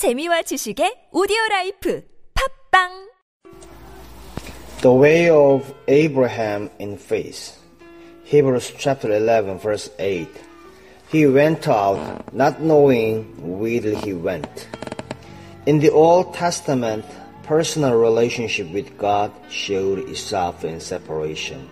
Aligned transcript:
재미와 0.00 0.48
지식의 0.48 1.12
오디오 1.12 1.36
라이프 1.50 2.02
팝빵 2.32 3.12
The 4.80 4.96
way 4.96 5.28
of 5.28 5.74
Abraham 5.88 6.70
in 6.80 6.96
faith. 6.96 7.60
Hebrews 8.24 8.72
chapter 8.78 9.12
11 9.12 9.58
verse 9.58 9.90
8. 9.98 10.26
He 11.12 11.26
went 11.26 11.68
out 11.68 12.00
not 12.32 12.62
knowing 12.62 13.28
whither 13.60 13.92
he 13.92 14.14
went. 14.14 14.72
In 15.66 15.80
the 15.80 15.90
Old 15.90 16.32
Testament, 16.32 17.04
personal 17.42 17.92
relationship 17.92 18.72
with 18.72 18.96
God 18.96 19.30
showed 19.50 20.08
itself 20.08 20.64
in 20.64 20.80
separation. 20.80 21.68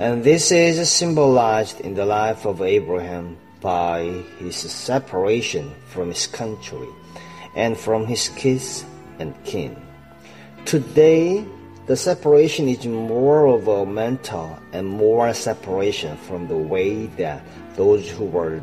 And 0.00 0.24
this 0.24 0.50
is 0.50 0.80
symbolized 0.88 1.82
in 1.82 1.92
the 1.92 2.06
life 2.06 2.46
of 2.46 2.62
Abraham 2.62 3.36
by 3.60 4.24
his 4.40 4.56
separation 4.56 5.70
from 5.92 6.08
his 6.08 6.26
country 6.26 6.88
and 7.54 7.76
from 7.76 8.06
his 8.06 8.28
kids 8.30 8.84
and 9.18 9.34
kin. 9.44 9.76
Today, 10.64 11.44
the 11.86 11.96
separation 11.96 12.68
is 12.68 12.86
more 12.86 13.46
of 13.46 13.66
a 13.66 13.84
mental 13.84 14.58
and 14.72 14.86
moral 14.86 15.34
separation 15.34 16.16
from 16.16 16.46
the 16.48 16.56
way 16.56 17.06
that 17.18 17.42
those 17.74 18.08
who 18.08 18.24
were 18.24 18.62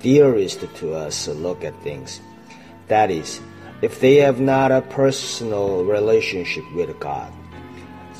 dearest 0.00 0.60
to 0.76 0.94
us 0.94 1.26
look 1.28 1.64
at 1.64 1.74
things. 1.82 2.20
That 2.88 3.10
is, 3.10 3.40
if 3.82 4.00
they 4.00 4.16
have 4.16 4.40
not 4.40 4.70
a 4.70 4.82
personal 4.82 5.84
relationship 5.84 6.64
with 6.74 6.98
God. 7.00 7.32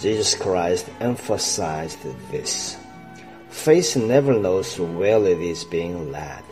Jesus 0.01 0.35
Christ 0.35 0.89
emphasized 1.01 1.99
this. 2.31 2.77
Faith 3.49 3.97
never 3.97 4.35
knows 4.35 4.79
where 4.79 5.25
it 5.25 5.41
is 5.41 5.63
being 5.65 6.11
led, 6.11 6.43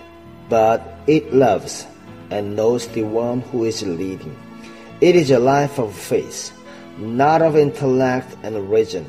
but 0.48 0.80
it 1.06 1.34
loves 1.34 1.86
and 2.32 2.56
knows 2.56 2.88
the 2.88 3.02
one 3.02 3.42
who 3.52 3.64
is 3.64 3.82
leading. 3.82 4.34
It 5.02 5.14
is 5.16 5.30
a 5.30 5.38
life 5.38 5.78
of 5.78 5.94
faith, 5.94 6.50
not 6.96 7.42
of 7.42 7.56
intellect 7.56 8.34
and 8.42 8.70
reason, 8.70 9.04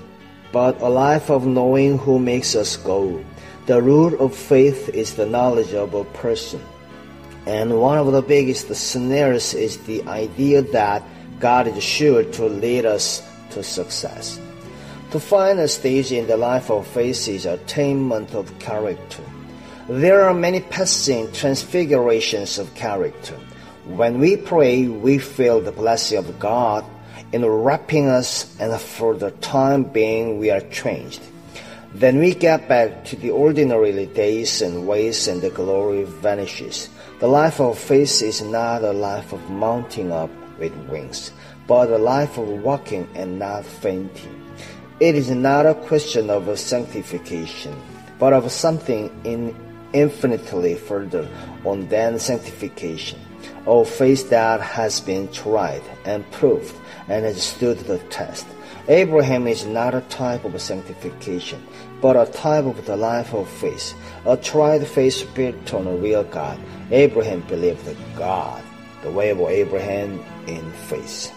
but 0.52 0.82
a 0.82 0.90
life 0.90 1.32
of 1.32 1.48
knowing 1.48 1.98
who 1.98 2.20
makes 2.20 2.54
us 2.54 2.76
go. 2.76 3.24
The 3.66 3.82
root 3.82 4.20
of 4.20 4.36
faith 4.36 4.90
is 4.90 5.16
the 5.16 5.26
knowledge 5.26 5.74
of 5.74 5.94
a 5.94 6.04
person. 6.20 6.60
And 7.48 7.80
one 7.80 7.98
of 7.98 8.12
the 8.12 8.22
biggest 8.22 8.68
snares 8.76 9.54
is 9.54 9.78
the 9.88 10.04
idea 10.04 10.62
that 10.76 11.02
God 11.40 11.68
is 11.68 11.82
sure 11.82 12.24
to 12.24 12.46
lead 12.46 12.86
us 12.86 13.24
to 13.52 13.64
success. 13.64 14.40
To 15.12 15.20
find 15.20 15.60
a 15.60 15.68
stage 15.68 16.12
in 16.12 16.28
the 16.28 16.36
life 16.36 16.70
of 16.70 16.88
faith 16.88 17.28
is 17.28 17.46
attainment 17.46 18.36
of 18.36 18.52
character. 18.60 19.24
There 19.90 20.22
are 20.22 20.34
many 20.34 20.62
passing 20.62 21.30
transfigurations 21.34 22.58
of 22.58 22.74
character. 22.74 23.36
When 23.86 24.22
we 24.22 24.38
pray, 24.38 24.88
we 24.88 25.18
feel 25.18 25.60
the 25.60 25.74
blessing 25.74 26.20
of 26.20 26.40
God 26.40 26.86
enwrapping 27.34 28.08
us, 28.08 28.48
and 28.62 28.80
for 28.80 29.14
the 29.14 29.32
time 29.44 29.84
being, 29.84 30.40
we 30.40 30.50
are 30.52 30.62
changed. 30.72 31.22
Then 31.94 32.20
we 32.20 32.34
get 32.34 32.70
back 32.70 33.04
to 33.12 33.18
the 33.18 33.32
ordinary 33.32 34.06
days 34.06 34.62
and 34.62 34.88
ways, 34.88 35.28
and 35.28 35.42
the 35.42 35.50
glory 35.50 36.06
vanishes. 36.06 36.88
The 37.20 37.28
life 37.28 37.60
of 37.60 37.78
faith 37.78 38.22
is 38.22 38.42
not 38.42 38.86
a 38.86 38.94
life 38.94 39.34
of 39.34 39.50
mounting 39.50 40.14
up 40.14 40.32
with 40.60 40.74
wings, 40.88 41.34
but 41.68 41.90
a 41.90 41.98
life 41.98 42.38
of 42.38 42.48
walking 42.48 43.06
and 43.16 43.38
not 43.38 43.66
fainting. 43.66 44.48
It 45.02 45.16
is 45.16 45.30
not 45.30 45.66
a 45.66 45.76
question 45.76 46.30
of 46.30 46.58
sanctification, 46.58 47.76
but 48.18 48.32
of 48.32 48.50
something 48.50 49.12
in 49.26 49.54
infinitely 49.94 50.76
further 50.76 51.28
on 51.64 51.88
than 51.88 52.20
sanctification. 52.20 53.20
O 53.66 53.84
faith 53.86 54.30
that 54.30 54.60
has 54.62 55.00
been 55.00 55.32
tried 55.32 55.84
and 56.06 56.30
proved 56.32 56.76
and 57.08 57.26
has 57.26 57.42
stood 57.42 57.80
the 57.80 58.00
test. 58.10 58.46
Abraham 58.90 59.48
is 59.48 59.66
not 59.66 59.96
a 59.96 60.02
type 60.02 60.44
of 60.44 60.60
sanctification, 60.62 61.66
but 62.02 62.18
a 62.18 62.30
type 62.32 62.66
of 62.66 62.86
the 62.86 62.98
life 62.98 63.34
of 63.34 63.48
faith, 63.48 63.94
a 64.26 64.36
tried 64.36 64.86
faith 64.86 65.26
built 65.34 65.74
on 65.74 65.88
a 65.88 65.96
real 65.96 66.26
God. 66.26 66.60
Abraham 66.92 67.42
believed 67.42 67.88
God, 68.18 68.62
the 69.02 69.12
way 69.12 69.30
of 69.30 69.40
Abraham 69.40 70.20
in 70.48 70.70
faith. 70.90 71.32